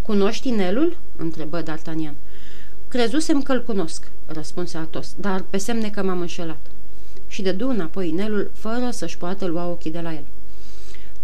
Cunoști 0.02 0.48
inelul?" 0.48 0.98
întrebă 1.16 1.64
D'Artagnan. 1.64 2.14
Crezusem 2.88 3.42
că-l 3.42 3.64
cunosc," 3.64 4.12
răspunse 4.26 4.78
Atos, 4.78 5.16
dar 5.20 5.44
pe 5.50 5.58
semne 5.58 5.90
că 5.90 6.04
m-am 6.04 6.20
înșelat. 6.20 6.60
Și 7.28 7.42
dădu 7.42 7.70
înapoi 7.70 8.10
inelul, 8.10 8.52
fără 8.54 8.90
să-și 8.92 9.18
poată 9.18 9.46
lua 9.46 9.68
ochii 9.68 9.92
de 9.92 10.02
la 10.02 10.14
el. 10.14 10.24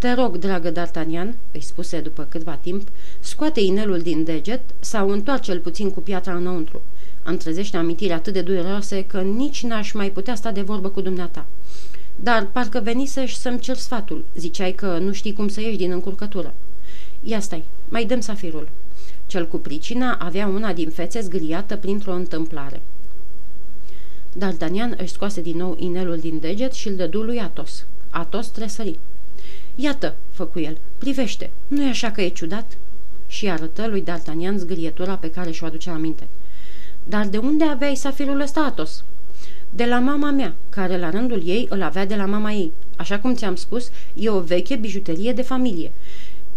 Te 0.03 0.13
rog, 0.13 0.37
dragă 0.37 0.71
D'Artagnan, 0.71 1.33
îi 1.51 1.61
spuse 1.61 1.99
după 1.99 2.27
câtva 2.29 2.59
timp, 2.61 2.87
scoate 3.19 3.59
inelul 3.59 4.01
din 4.01 4.23
deget 4.23 4.61
sau 4.79 5.09
întoarce-l 5.09 5.59
puțin 5.59 5.91
cu 5.91 6.01
piatra 6.01 6.35
înăuntru. 6.35 6.81
Îmi 7.23 7.37
trezește 7.37 7.77
amintiri 7.77 8.11
atât 8.11 8.33
de 8.33 8.41
dureroase 8.41 9.05
că 9.05 9.21
nici 9.21 9.63
n-aș 9.63 9.91
mai 9.91 10.09
putea 10.09 10.35
sta 10.35 10.51
de 10.51 10.61
vorbă 10.61 10.89
cu 10.89 11.01
dumneata. 11.01 11.45
Dar 12.15 12.47
parcă 12.51 12.79
venisești 12.79 13.39
să-mi 13.39 13.59
cer 13.59 13.75
sfatul. 13.75 14.25
Ziceai 14.35 14.71
că 14.71 14.97
nu 14.97 15.11
știi 15.11 15.33
cum 15.33 15.47
să 15.47 15.61
ieși 15.61 15.77
din 15.77 15.91
încurcătură. 15.91 16.53
Ia 17.21 17.39
stai, 17.39 17.63
mai 17.89 18.05
dăm 18.05 18.19
safirul. 18.19 18.69
Cel 19.27 19.47
cu 19.47 19.57
pricina 19.57 20.13
avea 20.13 20.47
una 20.47 20.73
din 20.73 20.89
fețe 20.89 21.21
zgâriată 21.21 21.75
printr-o 21.75 22.13
întâmplare. 22.13 22.81
D'Artagnan 24.37 24.97
își 24.97 25.11
scoase 25.11 25.41
din 25.41 25.57
nou 25.57 25.75
inelul 25.79 26.17
din 26.17 26.39
deget 26.39 26.73
și 26.73 26.87
îl 26.87 26.95
dădu 26.95 27.21
lui 27.21 27.39
Atos. 27.39 27.85
Atos 28.09 28.47
tresări. 28.47 28.99
Iată, 29.75 30.15
făcu 30.31 30.59
el, 30.59 30.77
privește, 30.97 31.49
nu-i 31.67 31.89
așa 31.89 32.11
că 32.11 32.21
e 32.21 32.27
ciudat?" 32.27 32.77
Și 33.27 33.49
arătă 33.49 33.87
lui 33.87 34.03
D'Artagnan 34.03 34.55
zgârietura 34.55 35.15
pe 35.15 35.31
care 35.31 35.51
și-o 35.51 35.65
aducea 35.65 35.93
aminte. 35.93 36.27
Dar 37.03 37.27
de 37.27 37.37
unde 37.37 37.63
aveai 37.63 37.95
safirul 37.95 38.39
ăsta, 38.39 38.59
Atos?" 38.59 39.03
De 39.69 39.85
la 39.85 39.99
mama 39.99 40.31
mea, 40.31 40.55
care 40.69 40.97
la 40.97 41.09
rândul 41.09 41.41
ei 41.45 41.67
îl 41.69 41.81
avea 41.81 42.05
de 42.05 42.15
la 42.15 42.25
mama 42.25 42.51
ei. 42.51 42.71
Așa 42.95 43.19
cum 43.19 43.35
ți-am 43.35 43.55
spus, 43.55 43.89
e 44.13 44.29
o 44.29 44.39
veche 44.39 44.75
bijuterie 44.75 45.33
de 45.33 45.41
familie. 45.41 45.91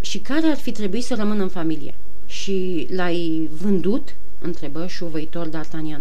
Și 0.00 0.18
care 0.18 0.46
ar 0.46 0.56
fi 0.56 0.73
trebuit 0.73 1.04
să 1.04 1.14
rămână 1.14 1.42
în 1.42 1.49
familie? 1.49 1.94
Și 2.26 2.87
l-ai 2.90 3.49
vândut?" 3.61 4.14
întrebă 4.38 4.87
șuvăitor 4.87 5.49
D'Artagnan. 5.49 6.00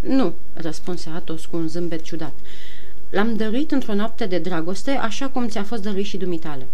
Nu, 0.00 0.34
răspunse 0.52 1.10
Atos 1.14 1.46
cu 1.46 1.56
un 1.56 1.68
zâmbet 1.68 2.02
ciudat. 2.02 2.32
L-am 3.14 3.36
dăruit 3.36 3.70
într-o 3.70 3.94
noapte 3.94 4.26
de 4.26 4.38
dragoste, 4.38 4.90
așa 4.90 5.28
cum 5.28 5.48
ți-a 5.48 5.62
fost 5.62 5.82
dăruit 5.82 6.04
și 6.04 6.16
dumitale. 6.16 6.66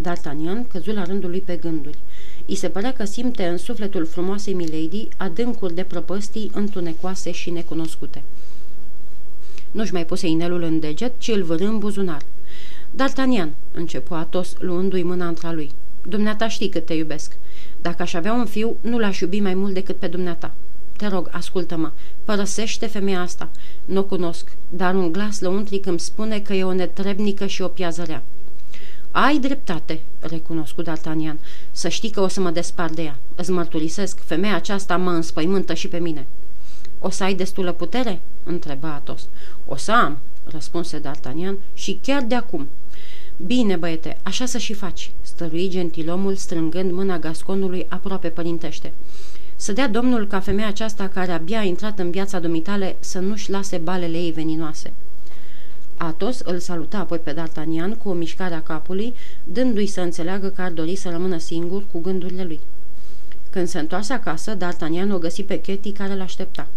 D'Artagnan 0.00 0.68
căzu 0.68 0.90
la 0.92 1.04
rândul 1.04 1.30
lui 1.30 1.40
pe 1.40 1.56
gânduri. 1.56 1.98
I 2.46 2.54
se 2.54 2.68
părea 2.68 2.92
că 2.92 3.04
simte 3.04 3.46
în 3.46 3.56
sufletul 3.56 4.06
frumoasei 4.06 4.54
Milady 4.54 5.08
adâncuri 5.16 5.74
de 5.74 5.82
prăpăstii 5.82 6.50
întunecoase 6.54 7.30
și 7.30 7.50
necunoscute. 7.50 8.22
Nu-și 9.70 9.92
mai 9.92 10.06
puse 10.06 10.26
inelul 10.26 10.62
în 10.62 10.80
deget, 10.80 11.12
ci 11.18 11.28
îl 11.28 11.42
vârâ 11.42 11.64
în 11.64 11.78
buzunar. 11.78 12.22
D'Artagnan, 12.94 13.48
începu 13.72 14.14
Atos, 14.14 14.54
luându-i 14.58 15.02
mâna 15.02 15.28
între 15.28 15.52
lui. 15.52 15.70
Dumneata 16.06 16.48
știi 16.48 16.68
cât 16.68 16.84
te 16.86 16.94
iubesc. 16.94 17.36
Dacă 17.80 18.02
aș 18.02 18.14
avea 18.14 18.32
un 18.32 18.46
fiu, 18.46 18.76
nu 18.80 18.98
l-aș 18.98 19.20
iubi 19.20 19.40
mai 19.40 19.54
mult 19.54 19.74
decât 19.74 19.96
pe 19.96 20.06
dumneata. 20.06 20.54
Te 21.02 21.08
rog, 21.08 21.28
ascultă-mă, 21.32 21.90
părăsește 22.24 22.86
femeia 22.86 23.20
asta. 23.20 23.48
Nu 23.84 23.98
o 23.98 24.04
cunosc, 24.04 24.52
dar 24.68 24.94
un 24.94 25.12
glas 25.12 25.40
lăuntric 25.40 25.86
îmi 25.86 26.00
spune 26.00 26.40
că 26.40 26.52
e 26.52 26.64
o 26.64 26.72
netrebnică 26.72 27.46
și 27.46 27.62
o 27.62 27.68
piazărea. 27.68 28.22
Ai 29.10 29.38
dreptate, 29.38 30.00
recunoscut 30.20 30.88
D'Artagnan. 30.88 31.36
Să 31.70 31.88
știi 31.88 32.10
că 32.10 32.20
o 32.20 32.28
să 32.28 32.40
mă 32.40 32.50
despar 32.50 32.90
de 32.90 33.02
ea. 33.02 33.18
Îți 33.34 33.50
mărturisesc, 33.50 34.24
femeia 34.24 34.54
aceasta 34.54 34.96
mă 34.96 35.10
înspăimântă 35.10 35.74
și 35.74 35.88
pe 35.88 35.98
mine. 35.98 36.26
O 36.98 37.10
să 37.10 37.24
ai 37.24 37.34
destulă 37.34 37.72
putere?" 37.72 38.20
întreba 38.42 38.92
Atos. 38.92 39.26
O 39.66 39.76
să 39.76 39.92
am," 39.92 40.18
răspunse 40.44 41.00
D'Artagnan, 41.00 41.54
și 41.74 41.98
chiar 42.02 42.22
de 42.22 42.34
acum." 42.34 42.68
Bine, 43.46 43.76
băiete, 43.76 44.18
așa 44.22 44.46
să 44.46 44.58
și 44.58 44.72
faci," 44.72 45.10
stărui 45.22 45.68
gentilomul 45.68 46.34
strângând 46.34 46.92
mâna 46.92 47.18
gasconului 47.18 47.86
aproape 47.88 48.28
părintește. 48.28 48.92
Să 49.56 49.72
dea 49.72 49.88
domnul 49.88 50.26
ca 50.26 50.40
femeia 50.40 50.68
aceasta 50.68 51.08
care 51.08 51.32
abia 51.32 51.58
a 51.58 51.62
intrat 51.62 51.98
în 51.98 52.10
viața 52.10 52.38
dumitale 52.38 52.96
să 53.00 53.18
nu-și 53.18 53.50
lase 53.50 53.76
balele 53.76 54.16
ei 54.16 54.32
veninoase. 54.32 54.92
Atos 55.96 56.40
îl 56.40 56.58
saluta 56.58 56.98
apoi 56.98 57.18
pe 57.18 57.34
D'Artagnan 57.34 57.98
cu 57.98 58.08
o 58.08 58.12
mișcare 58.12 58.54
a 58.54 58.62
capului, 58.62 59.14
dându-i 59.44 59.86
să 59.86 60.00
înțeleagă 60.00 60.48
că 60.48 60.62
ar 60.62 60.70
dori 60.70 60.96
să 60.96 61.10
rămână 61.10 61.38
singur 61.38 61.82
cu 61.92 62.00
gândurile 62.00 62.44
lui. 62.44 62.60
Când 63.50 63.68
se 63.68 63.78
întoarse 63.78 64.12
acasă, 64.12 64.56
D'Artagnan 64.56 65.10
o 65.10 65.18
găsi 65.18 65.42
pe 65.42 65.60
Ketty 65.60 65.92
care 65.92 66.14
l-aștepta. 66.14 66.68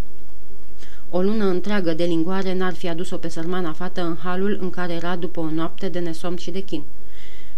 O 1.09 1.21
lună 1.21 1.45
întreagă 1.45 1.93
de 1.93 2.03
lingoare 2.03 2.53
n-ar 2.53 2.73
fi 2.73 2.89
adus-o 2.89 3.17
pe 3.17 3.27
sărmana 3.27 3.73
fată 3.73 4.01
în 4.01 4.17
halul 4.23 4.57
în 4.61 4.69
care 4.69 4.93
era 4.93 5.15
după 5.15 5.39
o 5.39 5.49
noapte 5.49 5.89
de 5.89 5.99
nesomn 5.99 6.37
și 6.37 6.51
de 6.51 6.59
chin. 6.59 6.83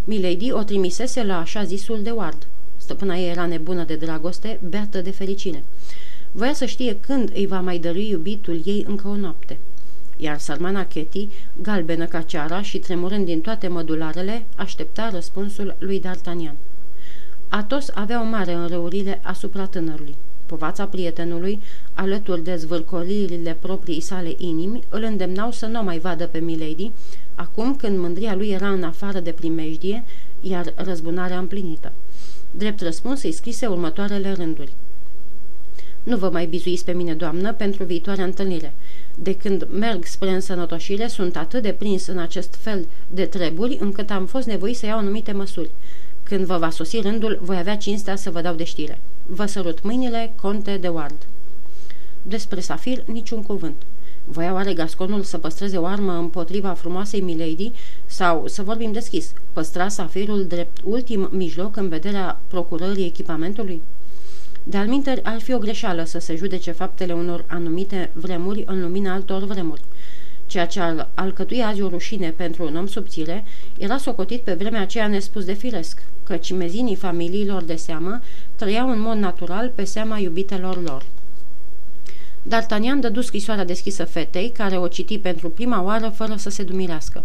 Milady 0.03 0.51
o 0.51 0.63
trimisese 0.63 1.23
la 1.23 1.39
așa 1.39 1.63
zisul 1.63 2.01
de 2.01 2.09
ward. 2.09 2.47
Stăpâna 2.87 3.15
ei 3.15 3.29
era 3.29 3.45
nebună 3.45 3.83
de 3.83 3.95
dragoste, 3.95 4.59
beată 4.69 5.01
de 5.01 5.11
fericire. 5.11 5.63
Voia 6.31 6.53
să 6.53 6.65
știe 6.65 6.97
când 6.99 7.31
îi 7.33 7.47
va 7.47 7.59
mai 7.59 7.77
dărui 7.79 8.09
iubitul 8.09 8.61
ei 8.65 8.85
încă 8.87 9.07
o 9.07 9.15
noapte. 9.15 9.57
Iar 10.17 10.37
sărmana 10.39 10.85
Ketty, 10.85 11.27
galbenă 11.61 12.05
ca 12.05 12.21
ceara 12.21 12.61
și 12.61 12.77
tremurând 12.77 13.25
din 13.25 13.41
toate 13.41 13.67
mădularele, 13.67 14.45
aștepta 14.55 15.09
răspunsul 15.09 15.75
lui 15.79 16.01
D'Artagnan. 16.01 16.55
Atos 17.47 17.89
avea 17.93 18.21
o 18.21 18.25
mare 18.25 18.53
înrăurire 18.53 19.19
asupra 19.23 19.65
tânărului. 19.65 20.15
Povața 20.45 20.85
prietenului, 20.85 21.59
alături 21.93 22.43
de 22.43 22.55
zvârcolirile 22.55 23.57
proprii 23.59 24.01
sale 24.01 24.33
inimi, 24.37 24.83
îl 24.89 25.03
îndemnau 25.03 25.51
să 25.51 25.65
nu 25.65 25.83
mai 25.83 25.99
vadă 25.99 26.27
pe 26.27 26.39
Milady, 26.39 26.91
acum 27.35 27.75
când 27.75 27.97
mândria 27.99 28.35
lui 28.35 28.49
era 28.49 28.69
în 28.69 28.83
afară 28.83 29.19
de 29.19 29.31
primejdie, 29.31 30.03
iar 30.49 30.73
răzbunarea 30.75 31.37
împlinită. 31.37 31.91
Drept 32.51 32.81
răspuns 32.81 33.23
îi 33.23 33.31
scrise 33.31 33.65
următoarele 33.65 34.31
rânduri. 34.31 34.71
Nu 36.03 36.17
vă 36.17 36.29
mai 36.29 36.45
bizuiți 36.45 36.85
pe 36.85 36.91
mine, 36.91 37.13
doamnă, 37.13 37.53
pentru 37.53 37.83
viitoarea 37.83 38.23
întâlnire. 38.23 38.73
De 39.15 39.35
când 39.35 39.67
merg 39.71 40.05
spre 40.05 40.29
însănătoșire, 40.29 41.07
sunt 41.07 41.35
atât 41.35 41.61
de 41.61 41.71
prins 41.71 42.07
în 42.07 42.17
acest 42.17 42.55
fel 42.55 42.85
de 43.07 43.25
treburi, 43.25 43.77
încât 43.79 44.09
am 44.09 44.25
fost 44.25 44.47
nevoit 44.47 44.77
să 44.77 44.85
iau 44.85 44.97
anumite 44.97 45.31
măsuri. 45.31 45.69
Când 46.23 46.45
vă 46.45 46.57
va 46.57 46.69
sosi 46.69 46.99
rândul, 46.99 47.39
voi 47.41 47.57
avea 47.57 47.77
cinstea 47.77 48.15
să 48.15 48.31
vă 48.31 48.41
dau 48.41 48.55
de 48.55 48.63
știre. 48.63 48.99
Vă 49.25 49.45
sărut 49.45 49.83
mâinile, 49.83 50.33
conte 50.41 50.77
de 50.77 50.87
Ward. 50.87 51.27
Despre 52.21 52.59
Safir, 52.59 53.03
niciun 53.05 53.41
cuvânt. 53.41 53.81
Voia 54.29 54.53
oare 54.53 54.73
Gasconul 54.73 55.23
să 55.23 55.37
păstreze 55.37 55.77
o 55.77 55.85
armă 55.85 56.13
împotriva 56.13 56.73
frumoasei 56.73 57.21
Milady 57.21 57.71
sau, 58.05 58.47
să 58.47 58.63
vorbim 58.63 58.91
deschis, 58.91 59.33
păstra 59.53 59.87
Safirul 59.87 60.45
drept 60.45 60.77
ultim 60.83 61.29
mijloc 61.31 61.75
în 61.75 61.87
vederea 61.89 62.39
procurării 62.47 63.05
echipamentului? 63.05 63.81
De-al 64.63 65.21
ar 65.23 65.39
fi 65.39 65.53
o 65.53 65.57
greșeală 65.57 66.03
să 66.03 66.19
se 66.19 66.35
judece 66.35 66.71
faptele 66.71 67.13
unor 67.13 67.45
anumite 67.47 68.11
vremuri 68.13 68.63
în 68.65 68.81
lumina 68.81 69.13
altor 69.13 69.43
vremuri. 69.43 69.81
Ceea 70.45 70.67
ce 70.67 70.79
al 70.79 71.09
alcătui 71.13 71.63
azi 71.63 71.81
o 71.81 71.89
rușine 71.89 72.29
pentru 72.29 72.65
un 72.65 72.75
om 72.75 72.87
subțire 72.87 73.43
era 73.77 73.97
socotit 73.97 74.41
pe 74.41 74.53
vremea 74.53 74.81
aceea 74.81 75.07
nespus 75.07 75.45
de 75.45 75.53
firesc, 75.53 76.03
căci 76.23 76.51
mezinii 76.51 76.95
familiilor 76.95 77.63
de 77.63 77.75
seamă 77.75 78.21
trăiau 78.55 78.89
în 78.89 78.99
mod 78.99 79.17
natural 79.17 79.71
pe 79.75 79.83
seama 79.83 80.17
iubitelor 80.17 80.81
lor. 80.83 81.05
D'Artagnan 82.49 82.99
dădu 82.99 83.21
scrisoarea 83.21 83.65
deschisă 83.65 84.05
fetei, 84.05 84.49
care 84.49 84.77
o 84.77 84.87
citi 84.87 85.19
pentru 85.19 85.49
prima 85.49 85.83
oară 85.83 86.09
fără 86.15 86.35
să 86.35 86.49
se 86.49 86.63
dumirească. 86.63 87.23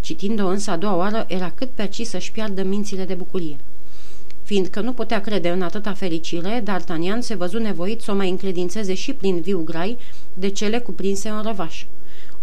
Citind-o 0.00 0.46
însă 0.46 0.70
a 0.70 0.76
doua 0.76 0.96
oară, 0.96 1.24
era 1.28 1.52
cât 1.54 1.68
pe 1.74 1.82
aci 1.82 2.02
să-și 2.02 2.32
piardă 2.32 2.62
mințile 2.62 3.04
de 3.04 3.14
bucurie. 3.14 3.56
Fiindcă 4.42 4.80
nu 4.80 4.92
putea 4.92 5.20
crede 5.20 5.48
în 5.48 5.62
atâta 5.62 5.92
fericire, 5.92 6.62
D'Artagnan 6.62 7.18
se 7.18 7.34
văzu 7.34 7.58
nevoit 7.58 8.00
să 8.00 8.10
o 8.10 8.14
mai 8.14 8.30
încredințeze 8.30 8.94
și 8.94 9.12
prin 9.12 9.40
viu 9.40 9.62
grai 9.64 9.98
de 10.34 10.48
cele 10.48 10.78
cuprinse 10.78 11.28
în 11.28 11.42
răvaș. 11.42 11.84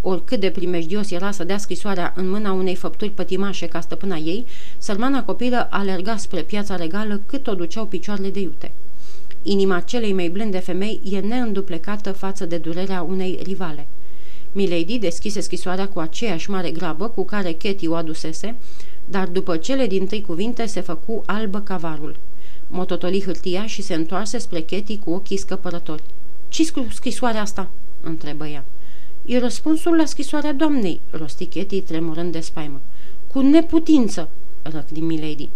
Oricât 0.01 0.39
de 0.39 0.50
primejdios 0.50 1.12
era 1.12 1.32
să 1.32 1.44
dea 1.44 1.58
scrisoarea 1.58 2.13
în 2.15 2.30
mâna 2.30 2.51
unei 2.51 2.75
făpturi 2.75 3.10
pătimașe 3.10 3.68
ca 3.68 3.80
stăpâna 3.80 4.15
ei, 4.15 4.46
sărmana 4.77 5.24
copilă 5.24 5.68
alerga 5.72 6.18
spre 6.18 6.42
piața 6.42 6.75
regală 6.75 7.22
cât 7.25 7.48
o 7.48 7.53
duceau 7.53 7.86
picioarele 7.86 8.30
de 8.30 8.39
iute. 8.39 8.72
Inima 9.44 9.80
celei 9.80 10.14
mai 10.14 10.30
blânde 10.30 10.60
femei 10.60 11.02
e 11.10 11.20
neînduplecată 11.20 12.12
față 12.12 12.46
de 12.46 12.58
durerea 12.58 13.02
unei 13.02 13.40
rivale. 13.44 13.88
Milady 14.52 15.00
deschise 15.00 15.40
scrisoarea 15.40 15.88
cu 15.88 16.00
aceeași 16.00 16.50
mare 16.50 16.72
grabă 16.72 17.08
cu 17.08 17.26
care 17.26 17.52
Katie 17.52 17.88
o 17.88 17.96
adusese, 17.96 18.56
dar 19.06 19.28
după 19.28 19.58
cele 19.58 19.88
din 19.88 20.08
tâi 20.08 20.22
cuvinte 20.22 20.66
se 20.66 20.82
făcu 20.82 21.24
albă 21.26 21.60
cavarul. 21.60 22.16
Mototoli 22.68 23.22
hârtia 23.22 23.66
și 23.66 23.82
se 23.82 23.94
întoarse 23.94 24.38
spre 24.38 24.62
Katie 24.62 25.00
cu 25.00 25.12
ochii 25.12 25.38
scăpărători. 25.38 26.04
Ce 26.50 26.64
scrisoarea 26.90 27.42
asta?" 27.42 27.70
întrebă 28.02 28.48
ea. 28.48 28.66
E 29.26 29.40
răspunsul 29.40 29.96
la 29.96 30.06
scrisoarea 30.06 30.54
doamnei," 30.54 31.00
rosti 31.10 31.46
Katie 31.46 31.82
tremurând 31.82 32.32
de 32.32 32.40
spaimă. 32.40 32.82
Cu 33.28 33.40
neputință!" 33.40 34.30
răcni 34.62 35.00
Milady. 35.00 35.50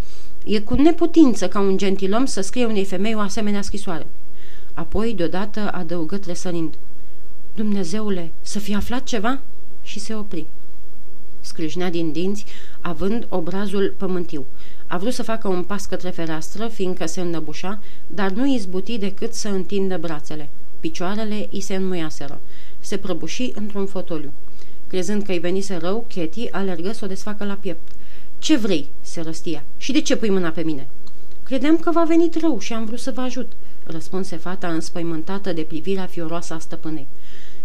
E 0.49 0.59
cu 0.59 0.75
neputință 0.75 1.47
ca 1.47 1.59
un 1.59 1.77
gentilom 1.77 2.25
să 2.25 2.41
scrie 2.41 2.65
unei 2.65 2.85
femei 2.85 3.15
o 3.15 3.19
asemenea 3.19 3.61
scrisoare. 3.61 4.07
Apoi, 4.73 5.13
deodată, 5.13 5.71
adăugă 5.71 6.17
tresărind. 6.17 6.73
Dumnezeule, 7.55 8.31
să 8.41 8.59
fi 8.59 8.75
aflat 8.75 9.03
ceva? 9.03 9.39
Și 9.83 9.99
se 9.99 10.15
opri. 10.15 10.45
Scrâșnea 11.39 11.89
din 11.89 12.11
dinți, 12.11 12.45
având 12.81 13.25
obrazul 13.29 13.93
pământiu. 13.97 14.45
A 14.87 14.97
vrut 14.97 15.13
să 15.13 15.23
facă 15.23 15.47
un 15.47 15.63
pas 15.63 15.85
către 15.85 16.09
fereastră, 16.09 16.67
fiindcă 16.67 17.05
se 17.05 17.21
înnăbușa, 17.21 17.79
dar 18.07 18.31
nu 18.31 18.53
izbuti 18.53 18.97
decât 18.97 19.33
să 19.33 19.47
întindă 19.47 19.97
brațele. 19.97 20.49
Picioarele 20.79 21.47
i 21.49 21.59
se 21.59 21.75
înmuiaseră. 21.75 22.39
Se 22.79 22.97
prăbuși 22.97 23.51
într-un 23.53 23.85
fotoliu. 23.85 24.31
Crezând 24.87 25.23
că-i 25.23 25.39
venise 25.39 25.75
rău, 25.75 26.05
Katie 26.15 26.49
alergă 26.51 26.91
să 26.91 27.05
o 27.05 27.07
desfacă 27.07 27.45
la 27.45 27.53
piept. 27.53 27.91
Ce 28.39 28.57
vrei?" 28.57 28.87
se 29.01 29.21
răstia. 29.21 29.63
Și 29.77 29.91
de 29.91 30.01
ce 30.01 30.15
pui 30.15 30.29
mâna 30.29 30.49
pe 30.49 30.61
mine?" 30.61 30.87
Credeam 31.43 31.77
că 31.77 31.91
v-a 31.91 32.03
venit 32.03 32.39
rău 32.39 32.59
și 32.59 32.73
am 32.73 32.85
vrut 32.85 32.99
să 32.99 33.11
vă 33.11 33.21
ajut," 33.21 33.51
răspunse 33.83 34.35
fata 34.35 34.67
înspăimântată 34.67 35.53
de 35.53 35.61
privirea 35.61 36.05
fioroasă 36.05 36.53
a 36.53 36.59
stăpânei. 36.59 37.07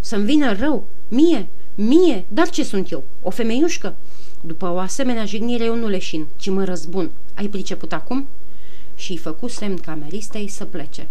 Să-mi 0.01 0.25
vină 0.25 0.53
rău? 0.53 0.87
Mie? 1.09 1.47
Mie? 1.75 2.25
Dar 2.29 2.51
ce 2.51 2.65
sunt 2.65 2.91
eu? 2.91 3.05
O 3.23 3.31
femeiușcă? 3.31 3.95
După 4.41 4.69
o 4.69 4.79
asemenea 4.79 5.25
jignire 5.25 5.65
eu 5.65 5.77
nu 5.77 5.89
leșin, 5.89 6.27
ci 6.37 6.49
mă 6.49 6.65
răzbun. 6.65 7.11
Ai 7.35 7.47
priceput 7.47 7.93
acum?" 7.93 8.27
Și-i 8.95 9.17
făcu 9.17 9.49
semn 9.49 9.77
cameristei 9.77 10.49
să 10.49 10.65
plece. 10.65 11.09